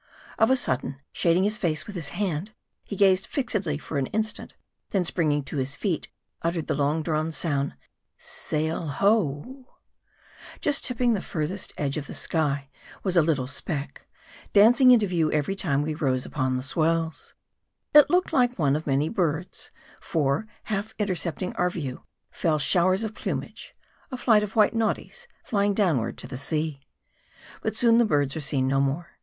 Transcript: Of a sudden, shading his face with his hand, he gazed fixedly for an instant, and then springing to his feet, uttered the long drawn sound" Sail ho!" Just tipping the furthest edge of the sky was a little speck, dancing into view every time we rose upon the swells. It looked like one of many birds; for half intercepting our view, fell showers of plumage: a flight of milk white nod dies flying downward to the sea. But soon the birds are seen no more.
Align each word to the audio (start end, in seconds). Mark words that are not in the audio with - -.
Of 0.39 0.49
a 0.49 0.55
sudden, 0.55 0.99
shading 1.11 1.43
his 1.43 1.59
face 1.59 1.85
with 1.85 1.95
his 1.95 2.09
hand, 2.09 2.53
he 2.83 2.95
gazed 2.95 3.27
fixedly 3.27 3.77
for 3.77 3.99
an 3.99 4.07
instant, 4.07 4.53
and 4.53 4.61
then 4.89 5.05
springing 5.05 5.43
to 5.43 5.57
his 5.57 5.75
feet, 5.75 6.07
uttered 6.41 6.65
the 6.65 6.73
long 6.73 7.03
drawn 7.03 7.31
sound" 7.31 7.75
Sail 8.43 8.87
ho!" 8.87 9.67
Just 10.59 10.83
tipping 10.85 11.13
the 11.13 11.21
furthest 11.21 11.71
edge 11.77 11.97
of 11.97 12.07
the 12.07 12.15
sky 12.15 12.67
was 13.03 13.15
a 13.15 13.21
little 13.21 13.45
speck, 13.45 14.07
dancing 14.53 14.89
into 14.89 15.05
view 15.05 15.31
every 15.31 15.55
time 15.55 15.83
we 15.83 15.93
rose 15.93 16.25
upon 16.25 16.57
the 16.57 16.63
swells. 16.63 17.35
It 17.93 18.09
looked 18.09 18.33
like 18.33 18.57
one 18.57 18.75
of 18.75 18.87
many 18.87 19.07
birds; 19.07 19.69
for 19.99 20.47
half 20.63 20.95
intercepting 20.97 21.53
our 21.57 21.69
view, 21.69 22.01
fell 22.31 22.57
showers 22.57 23.03
of 23.03 23.13
plumage: 23.13 23.75
a 24.09 24.17
flight 24.17 24.41
of 24.41 24.49
milk 24.49 24.55
white 24.55 24.73
nod 24.73 24.95
dies 24.95 25.27
flying 25.43 25.75
downward 25.75 26.17
to 26.17 26.27
the 26.27 26.39
sea. 26.39 26.87
But 27.61 27.75
soon 27.77 27.99
the 27.99 28.03
birds 28.05 28.35
are 28.35 28.41
seen 28.41 28.67
no 28.67 28.79
more. 28.79 29.11